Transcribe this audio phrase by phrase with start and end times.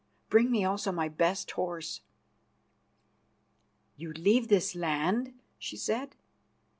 [0.31, 2.01] Bring me also my best horse."
[3.97, 6.15] "You leave this land?" she said.